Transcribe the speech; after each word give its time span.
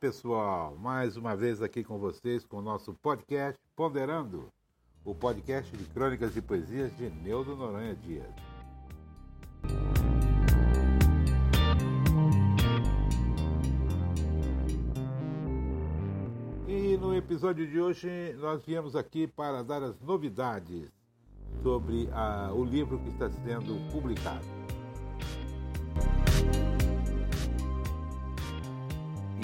pessoal, 0.00 0.76
mais 0.76 1.16
uma 1.16 1.36
vez 1.36 1.62
aqui 1.62 1.84
com 1.84 1.98
vocês 1.98 2.44
com 2.44 2.56
o 2.56 2.60
nosso 2.62 2.92
podcast 2.94 3.56
Ponderando, 3.76 4.52
o 5.04 5.14
podcast 5.14 5.70
de 5.76 5.84
crônicas 5.84 6.36
e 6.36 6.42
poesias 6.42 6.90
de 6.96 7.08
Neudo 7.08 7.54
Noronha 7.54 7.94
Dias. 7.94 8.26
E 16.66 16.96
no 16.96 17.14
episódio 17.14 17.68
de 17.68 17.80
hoje 17.80 18.32
nós 18.40 18.64
viemos 18.64 18.96
aqui 18.96 19.28
para 19.28 19.62
dar 19.62 19.80
as 19.80 20.00
novidades 20.00 20.90
sobre 21.62 22.08
a, 22.12 22.50
o 22.52 22.64
livro 22.64 22.98
que 22.98 23.10
está 23.10 23.30
sendo 23.30 23.92
publicado. 23.92 24.44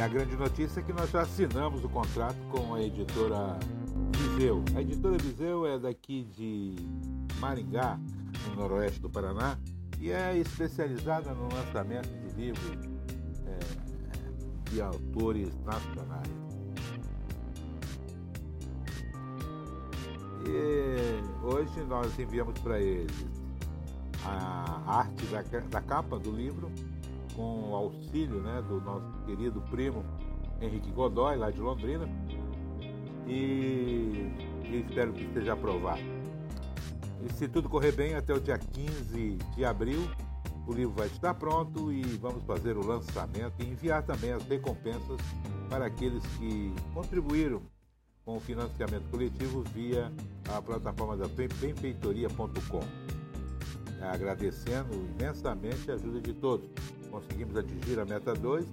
E 0.00 0.02
a 0.02 0.08
grande 0.08 0.34
notícia 0.34 0.80
é 0.80 0.82
que 0.82 0.94
nós 0.94 1.10
já 1.10 1.20
assinamos 1.20 1.84
o 1.84 1.88
contrato 1.90 2.38
com 2.50 2.72
a 2.72 2.82
editora 2.82 3.58
Viseu. 4.16 4.64
A 4.74 4.80
editora 4.80 5.18
Viseu 5.18 5.66
é 5.66 5.78
daqui 5.78 6.24
de 6.24 6.74
Maringá, 7.38 8.00
no 8.48 8.56
noroeste 8.56 8.98
do 8.98 9.10
Paraná, 9.10 9.58
e 9.98 10.10
é 10.10 10.38
especializada 10.38 11.34
no 11.34 11.54
lançamento 11.54 12.08
de 12.08 12.34
livros 12.34 12.78
é, 13.44 14.70
de 14.70 14.80
autores 14.80 15.54
nacionais. 15.66 16.32
E 20.46 21.44
hoje 21.44 21.78
nós 21.86 22.18
enviamos 22.18 22.58
para 22.60 22.80
eles 22.80 23.26
a 24.24 24.82
arte 25.00 25.26
da, 25.26 25.42
da 25.42 25.82
capa 25.82 26.18
do 26.18 26.32
livro 26.32 26.72
com 27.40 27.70
o 27.70 27.74
auxílio 27.74 28.42
né, 28.42 28.62
do 28.68 28.82
nosso 28.82 29.10
querido 29.24 29.62
primo 29.62 30.04
Henrique 30.60 30.90
Godoy, 30.90 31.36
lá 31.36 31.50
de 31.50 31.58
Londrina, 31.58 32.06
e, 33.26 34.30
e 34.62 34.84
espero 34.86 35.14
que 35.14 35.24
esteja 35.24 35.54
aprovado. 35.54 36.02
E 37.24 37.32
se 37.32 37.48
tudo 37.48 37.68
correr 37.68 37.92
bem, 37.92 38.14
até 38.14 38.34
o 38.34 38.40
dia 38.40 38.58
15 38.58 39.38
de 39.56 39.64
abril, 39.64 40.02
o 40.66 40.72
livro 40.72 40.92
vai 40.92 41.06
estar 41.06 41.32
pronto 41.32 41.90
e 41.90 42.02
vamos 42.18 42.44
fazer 42.44 42.76
o 42.76 42.86
lançamento 42.86 43.54
e 43.60 43.70
enviar 43.70 44.02
também 44.02 44.32
as 44.32 44.44
recompensas 44.44 45.18
para 45.70 45.86
aqueles 45.86 46.24
que 46.36 46.74
contribuíram 46.92 47.62
com 48.22 48.36
o 48.36 48.40
financiamento 48.40 49.08
coletivo 49.10 49.62
via 49.74 50.12
a 50.54 50.60
plataforma 50.60 51.16
da 51.16 51.26
benfeitoria.com. 51.26 52.80
Agradecendo 54.02 54.94
imensamente 55.18 55.90
a 55.90 55.94
ajuda 55.94 56.20
de 56.20 56.34
todos 56.34 56.68
conseguimos 57.10 57.56
atingir 57.56 57.98
a 57.98 58.04
meta 58.04 58.34
2, 58.34 58.66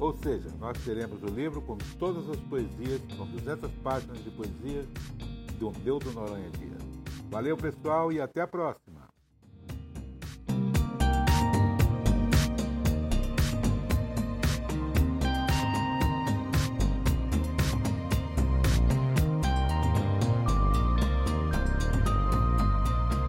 ou 0.00 0.16
seja, 0.18 0.48
nós 0.58 0.76
teremos 0.84 1.22
o 1.22 1.26
livro 1.26 1.60
com 1.62 1.76
todas 1.98 2.28
as 2.28 2.40
poesias, 2.40 3.00
com 3.16 3.26
200 3.26 3.70
páginas 3.82 4.22
de 4.24 4.30
poesia 4.30 4.84
do 5.58 5.70
do 5.70 6.12
Noronha 6.12 6.50
Dias. 6.58 6.82
Valeu, 7.30 7.56
pessoal, 7.56 8.12
e 8.12 8.20
até 8.20 8.40
a 8.40 8.46
próxima! 8.46 8.91